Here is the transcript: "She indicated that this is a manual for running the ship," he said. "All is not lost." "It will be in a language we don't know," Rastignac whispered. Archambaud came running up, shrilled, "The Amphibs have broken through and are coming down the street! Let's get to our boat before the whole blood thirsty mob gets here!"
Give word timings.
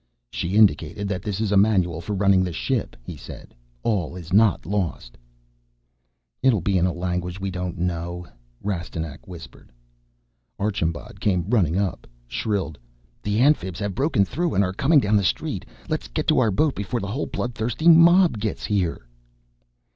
"She 0.31 0.55
indicated 0.57 1.07
that 1.09 1.21
this 1.21 1.39
is 1.39 1.51
a 1.51 1.57
manual 1.57 2.01
for 2.01 2.13
running 2.15 2.43
the 2.43 2.51
ship," 2.51 2.95
he 3.03 3.15
said. 3.15 3.53
"All 3.83 4.15
is 4.15 4.33
not 4.33 4.65
lost." 4.65 5.15
"It 6.41 6.51
will 6.51 6.59
be 6.59 6.79
in 6.79 6.87
a 6.87 6.91
language 6.91 7.39
we 7.39 7.51
don't 7.51 7.77
know," 7.77 8.25
Rastignac 8.63 9.27
whispered. 9.27 9.71
Archambaud 10.57 11.19
came 11.19 11.45
running 11.51 11.77
up, 11.77 12.07
shrilled, 12.27 12.79
"The 13.21 13.41
Amphibs 13.41 13.77
have 13.77 13.93
broken 13.93 14.25
through 14.25 14.55
and 14.55 14.63
are 14.63 14.73
coming 14.73 14.99
down 15.01 15.17
the 15.17 15.23
street! 15.23 15.65
Let's 15.87 16.07
get 16.07 16.25
to 16.29 16.39
our 16.39 16.49
boat 16.49 16.73
before 16.73 16.99
the 16.99 17.05
whole 17.05 17.27
blood 17.27 17.53
thirsty 17.53 17.87
mob 17.87 18.39
gets 18.39 18.65
here!" 18.65 19.05